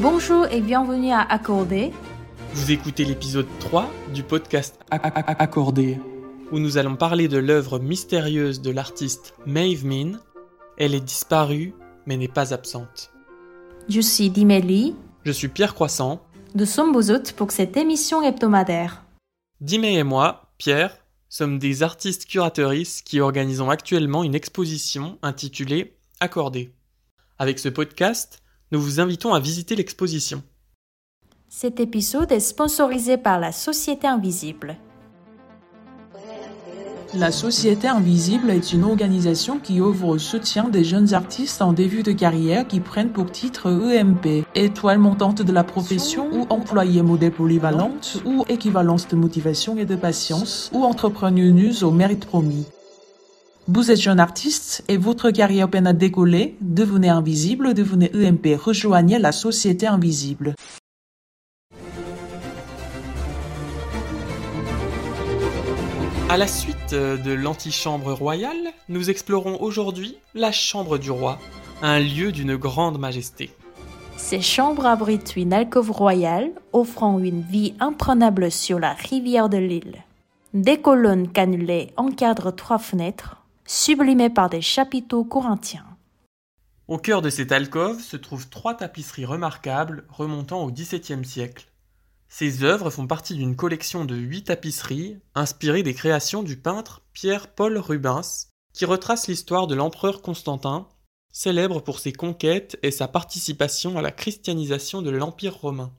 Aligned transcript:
Bonjour 0.00 0.46
et 0.46 0.62
bienvenue 0.62 1.12
à 1.12 1.20
Accordé. 1.20 1.92
Vous 2.54 2.72
écoutez 2.72 3.04
l'épisode 3.04 3.46
3 3.58 3.86
du 4.14 4.22
podcast 4.22 4.80
Accordé, 4.90 5.98
où 6.50 6.58
nous 6.58 6.78
allons 6.78 6.96
parler 6.96 7.28
de 7.28 7.36
l'œuvre 7.36 7.78
mystérieuse 7.78 8.62
de 8.62 8.70
l'artiste 8.70 9.34
Maeve 9.44 9.84
Min. 9.84 10.12
Elle 10.78 10.94
est 10.94 11.04
disparue, 11.04 11.74
mais 12.06 12.16
n'est 12.16 12.28
pas 12.28 12.54
absente. 12.54 13.12
Je 13.90 14.00
suis 14.00 14.30
Dimélie. 14.30 14.96
Je 15.24 15.32
suis 15.32 15.48
Pierre 15.48 15.74
Croissant. 15.74 16.22
Nous 16.54 16.64
sommes 16.64 16.94
vos 16.94 17.10
hôtes 17.10 17.34
pour 17.34 17.50
cette 17.50 17.76
émission 17.76 18.22
hebdomadaire. 18.22 19.04
Dimé 19.60 19.98
et 19.98 20.02
moi, 20.02 20.50
Pierre, 20.56 20.96
sommes 21.28 21.58
des 21.58 21.82
artistes 21.82 22.24
curatrices 22.24 23.02
qui 23.02 23.20
organisons 23.20 23.68
actuellement 23.68 24.24
une 24.24 24.34
exposition 24.34 25.18
intitulée 25.20 25.98
Accordé. 26.20 26.72
Avec 27.38 27.58
ce 27.58 27.68
podcast, 27.68 28.42
nous 28.72 28.80
vous 28.80 29.00
invitons 29.00 29.34
à 29.34 29.40
visiter 29.40 29.76
l'exposition. 29.76 30.42
Cet 31.48 31.80
épisode 31.80 32.30
est 32.30 32.40
sponsorisé 32.40 33.16
par 33.16 33.40
la 33.40 33.50
Société 33.50 34.06
Invisible. 34.06 34.76
La 37.12 37.32
Société 37.32 37.88
Invisible 37.88 38.50
est 38.50 38.72
une 38.72 38.84
organisation 38.84 39.58
qui 39.58 39.80
ouvre 39.80 40.06
au 40.06 40.18
soutien 40.18 40.68
des 40.68 40.84
jeunes 40.84 41.12
artistes 41.12 41.60
en 41.60 41.72
début 41.72 42.04
de 42.04 42.12
carrière 42.12 42.68
qui 42.68 42.78
prennent 42.78 43.10
pour 43.10 43.32
titre 43.32 43.68
EMP, 43.68 44.44
étoile 44.54 44.98
montante 44.98 45.42
de 45.42 45.52
la 45.52 45.64
profession 45.64 46.28
ou 46.32 46.46
employé 46.50 47.02
modèle 47.02 47.32
polyvalente 47.32 48.22
ou 48.24 48.44
équivalence 48.48 49.08
de 49.08 49.16
motivation 49.16 49.76
et 49.76 49.86
de 49.86 49.96
patience 49.96 50.70
ou 50.72 50.84
entrepreneuse 50.84 51.82
au 51.82 51.90
mérite 51.90 52.26
promis. 52.26 52.66
Vous 53.72 53.92
êtes 53.92 54.00
jeune 54.00 54.18
artiste 54.18 54.82
et 54.88 54.96
votre 54.96 55.30
carrière 55.30 55.70
peine 55.70 55.86
à 55.86 55.92
décoller, 55.92 56.56
devenez 56.60 57.08
invisible, 57.08 57.72
devenez 57.72 58.10
EMP, 58.12 58.56
rejoignez 58.56 59.20
la 59.20 59.30
Société 59.30 59.86
Invisible. 59.86 60.56
À 66.28 66.36
la 66.36 66.48
suite 66.48 66.94
de 66.94 67.32
l'antichambre 67.32 68.12
royale, 68.12 68.72
nous 68.88 69.08
explorons 69.08 69.60
aujourd'hui 69.60 70.16
la 70.34 70.50
chambre 70.50 70.98
du 70.98 71.12
roi, 71.12 71.38
un 71.80 72.00
lieu 72.00 72.32
d'une 72.32 72.56
grande 72.56 72.98
majesté. 72.98 73.50
Ces 74.16 74.40
chambres 74.40 74.86
abritent 74.86 75.36
une 75.36 75.52
alcôve 75.52 75.92
royale 75.92 76.50
offrant 76.72 77.20
une 77.20 77.42
vue 77.42 77.70
imprenable 77.78 78.50
sur 78.50 78.80
la 78.80 78.94
rivière 78.94 79.48
de 79.48 79.58
l'île. 79.58 80.02
Des 80.54 80.78
colonnes 80.78 81.28
cannelées 81.28 81.92
encadrent 81.96 82.50
trois 82.50 82.78
fenêtres, 82.78 83.39
sublimées 83.70 84.30
par 84.30 84.50
des 84.50 84.62
chapiteaux 84.62 85.22
corinthiens. 85.22 85.86
Au 86.88 86.98
cœur 86.98 87.22
de 87.22 87.30
cette 87.30 87.52
alcôve 87.52 88.00
se 88.00 88.16
trouvent 88.16 88.48
trois 88.48 88.74
tapisseries 88.74 89.24
remarquables 89.24 90.04
remontant 90.08 90.64
au 90.64 90.72
XVIIe 90.72 91.24
siècle. 91.24 91.68
Ces 92.28 92.64
œuvres 92.64 92.90
font 92.90 93.06
partie 93.06 93.36
d'une 93.36 93.54
collection 93.54 94.04
de 94.04 94.16
huit 94.16 94.44
tapisseries 94.44 95.18
inspirées 95.36 95.84
des 95.84 95.94
créations 95.94 96.42
du 96.42 96.56
peintre 96.56 97.02
Pierre-Paul 97.12 97.78
Rubens, 97.78 98.48
qui 98.72 98.86
retrace 98.86 99.28
l'histoire 99.28 99.68
de 99.68 99.76
l'empereur 99.76 100.20
Constantin, 100.20 100.88
célèbre 101.32 101.80
pour 101.80 102.00
ses 102.00 102.12
conquêtes 102.12 102.76
et 102.82 102.90
sa 102.90 103.06
participation 103.06 103.96
à 103.96 104.02
la 104.02 104.10
christianisation 104.10 105.00
de 105.00 105.10
l'Empire 105.10 105.54
romain. 105.54 105.92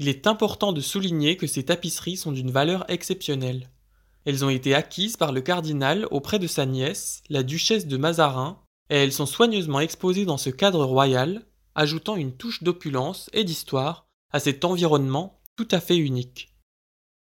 Il 0.00 0.08
est 0.08 0.26
important 0.26 0.72
de 0.72 0.80
souligner 0.80 1.36
que 1.36 1.46
ces 1.46 1.64
tapisseries 1.64 2.16
sont 2.16 2.32
d'une 2.32 2.50
valeur 2.50 2.84
exceptionnelle. 2.90 3.70
Elles 4.24 4.44
ont 4.44 4.50
été 4.50 4.74
acquises 4.74 5.16
par 5.16 5.32
le 5.32 5.40
cardinal 5.40 6.06
auprès 6.10 6.38
de 6.38 6.46
sa 6.46 6.66
nièce, 6.66 7.22
la 7.28 7.42
duchesse 7.42 7.86
de 7.86 7.96
Mazarin, 7.96 8.58
et 8.90 8.96
elles 8.96 9.12
sont 9.12 9.26
soigneusement 9.26 9.80
exposées 9.80 10.24
dans 10.24 10.36
ce 10.36 10.50
cadre 10.50 10.84
royal, 10.84 11.44
ajoutant 11.74 12.16
une 12.16 12.36
touche 12.36 12.62
d'opulence 12.62 13.30
et 13.32 13.44
d'histoire 13.44 14.06
à 14.32 14.40
cet 14.40 14.64
environnement 14.64 15.40
tout 15.56 15.68
à 15.70 15.80
fait 15.80 15.96
unique. 15.96 16.54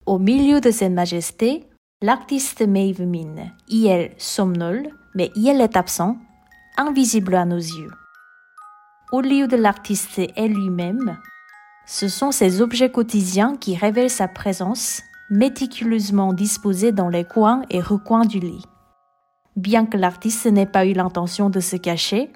Au 0.05 0.19
milieu 0.19 0.61
de 0.61 0.71
cette 0.71 0.91
majesté, 0.91 1.65
l'artiste 2.01 2.61
Maeve 2.61 3.05
Min, 3.05 3.51
il 3.67 4.11
somnole, 4.17 4.89
mais 5.15 5.31
il 5.35 5.61
est 5.61 5.75
absent, 5.75 6.17
invisible 6.77 7.35
à 7.35 7.45
nos 7.45 7.57
yeux. 7.57 7.91
Au 9.11 9.21
lieu 9.21 9.47
de 9.47 9.55
l'artiste 9.55 10.19
et 10.19 10.47
lui-même, 10.47 11.17
ce 11.85 12.09
sont 12.09 12.31
ses 12.31 12.61
objets 12.61 12.91
quotidiens 12.91 13.55
qui 13.55 13.75
révèlent 13.75 14.09
sa 14.09 14.27
présence, 14.27 15.01
méticuleusement 15.29 16.33
disposés 16.33 16.91
dans 16.91 17.09
les 17.09 17.25
coins 17.25 17.63
et 17.69 17.81
recoins 17.81 18.25
du 18.25 18.39
lit. 18.39 18.63
Bien 19.55 19.85
que 19.85 19.97
l'artiste 19.97 20.45
n'ait 20.45 20.65
pas 20.65 20.85
eu 20.85 20.93
l'intention 20.93 21.49
de 21.49 21.59
se 21.59 21.75
cacher, 21.75 22.31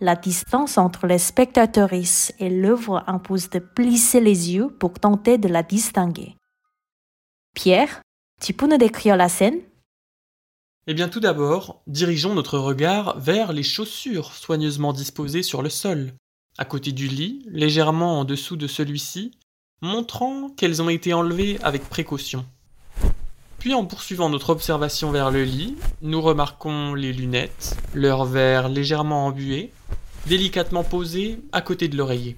la 0.00 0.14
distance 0.14 0.76
entre 0.76 1.06
les 1.06 1.18
spectateurs 1.18 1.92
et 1.92 2.50
l'œuvre 2.50 3.02
impose 3.06 3.48
de 3.48 3.58
plisser 3.58 4.20
les 4.20 4.52
yeux 4.52 4.68
pour 4.68 4.92
tenter 4.94 5.38
de 5.38 5.48
la 5.48 5.62
distinguer. 5.62 6.36
Pierre, 7.54 8.02
tu 8.42 8.52
peux 8.52 8.66
nous 8.66 8.76
décrire 8.76 9.16
la 9.16 9.30
scène? 9.30 9.60
Eh 10.86 10.94
bien 10.94 11.08
tout 11.08 11.20
d'abord, 11.20 11.82
dirigeons 11.86 12.34
notre 12.34 12.58
regard 12.58 13.18
vers 13.18 13.52
les 13.52 13.62
chaussures 13.62 14.32
soigneusement 14.34 14.92
disposées 14.92 15.42
sur 15.42 15.62
le 15.62 15.70
sol, 15.70 16.12
à 16.58 16.64
côté 16.64 16.92
du 16.92 17.08
lit, 17.08 17.46
légèrement 17.50 18.20
en 18.20 18.24
dessous 18.24 18.56
de 18.56 18.66
celui-ci, 18.66 19.32
montrant 19.82 20.50
qu'elles 20.50 20.82
ont 20.82 20.88
été 20.88 21.12
enlevées 21.12 21.58
avec 21.62 21.88
précaution. 21.88 22.44
Puis 23.58 23.74
en 23.74 23.84
poursuivant 23.84 24.30
notre 24.30 24.50
observation 24.50 25.10
vers 25.10 25.30
le 25.30 25.44
lit, 25.44 25.76
nous 26.02 26.20
remarquons 26.20 26.94
les 26.94 27.12
lunettes, 27.12 27.76
leurs 27.94 28.24
verres 28.24 28.68
légèrement 28.68 29.26
embués, 29.26 29.72
délicatement 30.26 30.84
posées 30.84 31.40
à 31.52 31.60
côté 31.60 31.88
de 31.88 31.96
l'oreiller. 31.96 32.36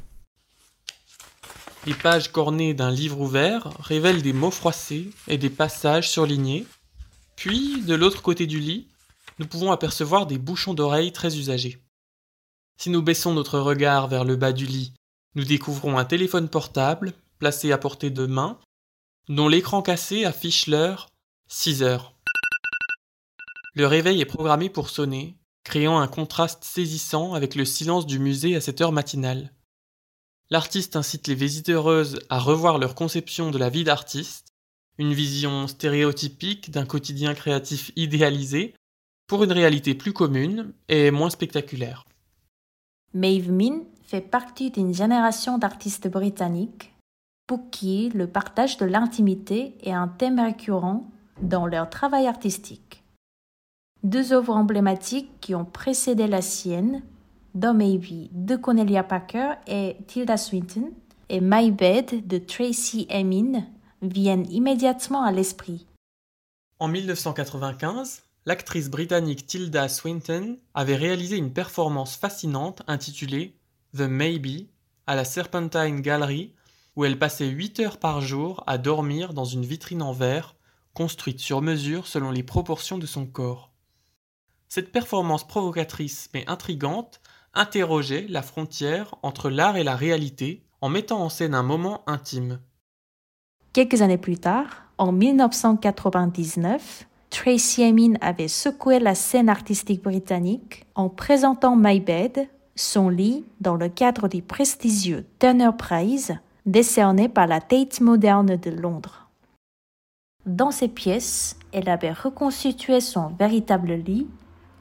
Les 1.86 1.94
pages 1.94 2.32
cornées 2.32 2.74
d'un 2.74 2.90
livre 2.90 3.20
ouvert 3.20 3.70
révèlent 3.78 4.22
des 4.22 4.32
mots 4.32 4.50
froissés 4.50 5.10
et 5.26 5.38
des 5.38 5.50
passages 5.50 6.10
surlignés. 6.10 6.66
Puis, 7.36 7.82
de 7.82 7.94
l'autre 7.94 8.20
côté 8.20 8.46
du 8.46 8.58
lit, 8.58 8.88
nous 9.38 9.46
pouvons 9.46 9.70
apercevoir 9.70 10.26
des 10.26 10.38
bouchons 10.38 10.74
d'oreilles 10.74 11.12
très 11.12 11.36
usagés. 11.36 11.78
Si 12.76 12.90
nous 12.90 13.02
baissons 13.02 13.32
notre 13.32 13.58
regard 13.58 14.08
vers 14.08 14.24
le 14.24 14.36
bas 14.36 14.52
du 14.52 14.66
lit, 14.66 14.92
nous 15.34 15.44
découvrons 15.44 15.98
un 15.98 16.04
téléphone 16.04 16.48
portable 16.48 17.12
placé 17.38 17.72
à 17.72 17.78
portée 17.78 18.10
de 18.10 18.26
main, 18.26 18.58
dont 19.28 19.48
l'écran 19.48 19.82
cassé 19.82 20.24
affiche 20.24 20.66
l'heure 20.66 21.08
6 21.48 21.82
heures. 21.82 22.14
Le 23.74 23.86
réveil 23.86 24.20
est 24.20 24.26
programmé 24.26 24.70
pour 24.70 24.90
sonner, 24.90 25.36
créant 25.64 25.98
un 25.98 26.08
contraste 26.08 26.64
saisissant 26.64 27.34
avec 27.34 27.54
le 27.54 27.64
silence 27.64 28.06
du 28.06 28.18
musée 28.18 28.56
à 28.56 28.60
cette 28.60 28.80
heure 28.80 28.92
matinale. 28.92 29.52
L'artiste 30.50 30.96
incite 30.96 31.28
les 31.28 31.34
visiteuses 31.34 32.20
à 32.30 32.38
revoir 32.38 32.78
leur 32.78 32.94
conception 32.94 33.50
de 33.50 33.58
la 33.58 33.68
vie 33.68 33.84
d'artiste, 33.84 34.48
une 34.96 35.12
vision 35.12 35.68
stéréotypique 35.68 36.70
d'un 36.70 36.86
quotidien 36.86 37.34
créatif 37.34 37.92
idéalisé, 37.96 38.74
pour 39.26 39.44
une 39.44 39.52
réalité 39.52 39.94
plus 39.94 40.14
commune 40.14 40.72
et 40.88 41.10
moins 41.10 41.30
spectaculaire. 41.30 42.04
Maeve 43.12 43.52
Min 43.52 43.82
fait 44.02 44.22
partie 44.22 44.70
d'une 44.70 44.94
génération 44.94 45.58
d'artistes 45.58 46.08
britanniques 46.08 46.92
pour 47.48 47.70
qui 47.70 48.10
le 48.10 48.28
partage 48.28 48.76
de 48.76 48.84
l'intimité 48.84 49.74
est 49.82 49.90
un 49.90 50.06
thème 50.06 50.38
récurrent 50.38 51.10
dans 51.40 51.66
leur 51.66 51.90
travail 51.90 52.26
artistique. 52.26 53.02
Deux 54.04 54.32
œuvres 54.32 54.54
emblématiques 54.54 55.40
qui 55.40 55.56
ont 55.56 55.64
précédé 55.64 56.28
la 56.28 56.42
sienne, 56.42 57.02
Dans 57.54 57.74
Maybe 57.74 58.28
de 58.32 58.54
Cornelia 58.54 59.02
Parker 59.02 59.54
et 59.66 59.96
Tilda 60.06 60.36
Swinton, 60.36 60.92
et 61.30 61.40
My 61.40 61.70
Bed 61.72 62.26
de 62.26 62.38
Tracy 62.38 63.08
Emin, 63.10 63.64
viennent 64.02 64.48
immédiatement 64.52 65.22
à 65.22 65.32
l'esprit. 65.32 65.86
En 66.78 66.88
1995, 66.88 68.24
l'actrice 68.44 68.90
britannique 68.90 69.46
Tilda 69.46 69.88
Swinton 69.88 70.58
avait 70.74 70.96
réalisé 70.96 71.36
une 71.36 71.52
performance 71.52 72.14
fascinante 72.14 72.82
intitulée 72.86 73.54
The 73.96 74.02
Maybe 74.02 74.66
à 75.06 75.16
la 75.16 75.24
Serpentine 75.24 76.02
Gallery 76.02 76.52
où 76.98 77.04
elle 77.04 77.16
passait 77.16 77.46
8 77.46 77.78
heures 77.78 77.98
par 77.98 78.20
jour 78.20 78.64
à 78.66 78.76
dormir 78.76 79.32
dans 79.32 79.44
une 79.44 79.64
vitrine 79.64 80.02
en 80.02 80.10
verre 80.10 80.56
construite 80.94 81.38
sur 81.38 81.62
mesure 81.62 82.08
selon 82.08 82.32
les 82.32 82.42
proportions 82.42 82.98
de 82.98 83.06
son 83.06 83.24
corps. 83.24 83.70
Cette 84.68 84.90
performance 84.90 85.46
provocatrice 85.46 86.28
mais 86.34 86.44
intrigante 86.48 87.20
interrogeait 87.54 88.26
la 88.28 88.42
frontière 88.42 89.14
entre 89.22 89.48
l'art 89.48 89.76
et 89.76 89.84
la 89.84 89.94
réalité 89.94 90.64
en 90.80 90.88
mettant 90.88 91.22
en 91.22 91.28
scène 91.28 91.54
un 91.54 91.62
moment 91.62 92.02
intime. 92.08 92.58
Quelques 93.72 94.02
années 94.02 94.18
plus 94.18 94.38
tard, 94.38 94.82
en 94.98 95.12
1999, 95.12 97.06
Tracy 97.30 97.84
Emin 97.84 98.14
avait 98.20 98.48
secoué 98.48 98.98
la 98.98 99.14
scène 99.14 99.48
artistique 99.48 100.02
britannique 100.02 100.84
en 100.96 101.08
présentant 101.08 101.76
My 101.76 102.00
Bed, 102.00 102.48
son 102.74 103.08
lit, 103.08 103.44
dans 103.60 103.76
le 103.76 103.88
cadre 103.88 104.26
du 104.26 104.42
prestigieux 104.42 105.26
Turner 105.38 105.70
Prize, 105.78 106.40
décerné 106.68 107.30
par 107.30 107.46
la 107.46 107.60
Tate 107.60 108.00
Moderne 108.00 108.56
de 108.56 108.70
Londres. 108.70 109.28
Dans 110.44 110.70
ces 110.70 110.88
pièces, 110.88 111.56
elle 111.72 111.88
avait 111.88 112.12
reconstitué 112.12 113.00
son 113.00 113.28
véritable 113.28 113.94
lit, 113.94 114.26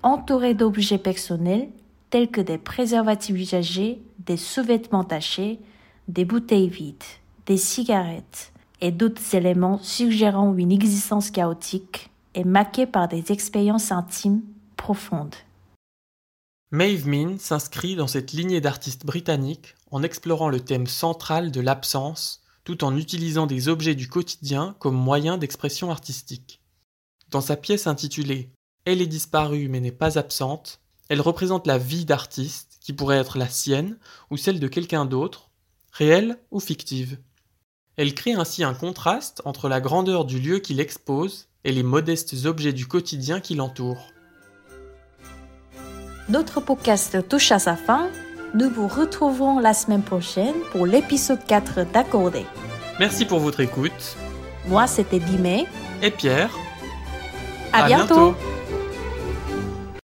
entouré 0.04 0.54
d'objets 0.54 0.98
personnels 0.98 1.69
tels 2.10 2.30
que 2.30 2.42
des 2.42 2.57
préservatifs 2.57 3.36
usagés, 3.36 4.01
des 4.19 4.38
sous-vêtements 4.38 5.04
tachés, 5.04 5.60
des 6.07 6.25
bouteilles 6.25 6.69
vides, 6.69 7.04
des 7.45 7.57
cigarettes 7.57 8.51
et 8.81 8.92
d'autres 8.92 9.36
éléments 9.36 9.80
suggérant 9.81 10.54
une 10.56 10.72
existence 10.72 11.31
chaotique 11.31 12.10
et 12.34 12.44
marquée 12.44 12.86
par 12.86 13.07
des 13.07 13.31
expériences 13.31 13.92
intimes 13.92 14.42
profondes. 14.75 15.36
Maeve 16.72 17.07
Min 17.07 17.38
s'inscrit 17.39 17.95
dans 17.95 18.07
cette 18.07 18.34
lignée 18.34 18.62
d'artistes 18.62 19.06
britanniques 19.06 19.76
en 19.92 20.04
explorant 20.04 20.50
le 20.50 20.60
thème 20.60 20.88
central 20.88 21.51
de 21.51 21.62
l'absence 21.62 22.42
tout 22.63 22.84
en 22.84 22.98
utilisant 22.98 23.48
des 23.48 23.69
objets 23.69 23.95
du 23.95 24.10
quotidien 24.10 24.75
comme 24.80 24.95
moyen 24.95 25.38
d'expression 25.38 25.89
artistique. 25.89 26.62
Dans 27.30 27.42
sa 27.42 27.56
pièce 27.56 27.88
intitulée 27.88 28.51
Elle 28.86 29.01
est 29.01 29.07
disparue 29.07 29.69
mais 29.69 29.80
n'est 29.80 29.92
pas 29.92 30.18
absente, 30.18 30.81
elle 31.10 31.22
représente 31.22 31.68
la 31.68 31.78
vie 31.78 32.06
d'artiste 32.06 32.78
qui 32.81 32.94
pourrait 32.94 33.18
être 33.18 33.38
la 33.38 33.50
sienne 33.50 33.98
ou 34.30 34.38
celle 34.38 34.60
de 34.60 34.68
quelqu'un 34.68 35.06
d'autre, 35.06 35.50
réelle 35.92 36.38
ou 36.51 36.60
fictive. 36.60 37.19
Elle 37.95 38.13
crée 38.13 38.34
ainsi 38.34 38.63
un 38.63 38.74
contraste 38.74 39.42
entre 39.45 39.69
la 39.69 39.81
grandeur 39.81 40.25
du 40.25 40.39
lieu 40.39 40.60
qu'il 40.60 40.80
expose 40.80 41.48
et 41.63 41.72
les 41.72 41.84
modestes 41.84 42.45
objets 42.45 42.74
du 42.74 42.86
quotidien 42.86 43.39
qui 43.39 43.56
l'entourent. 43.56 44.12
Notre 46.30 46.60
podcast 46.60 47.28
touche 47.28 47.51
à 47.51 47.60
sa 47.60 47.75
fin. 47.75 48.10
Nous 48.53 48.69
vous 48.69 48.88
retrouverons 48.88 49.59
la 49.59 49.73
semaine 49.73 50.01
prochaine 50.01 50.55
pour 50.71 50.85
l'épisode 50.85 51.44
4 51.45 51.91
d'Accordé. 51.91 52.45
Merci 52.99 53.25
pour 53.25 53.39
votre 53.39 53.59
écoute. 53.59 54.17
Moi, 54.67 54.88
c'était 54.88 55.19
Dimé. 55.19 55.67
Et 56.01 56.11
Pierre. 56.11 56.51
À, 57.73 57.88
bientôt. 57.88 58.35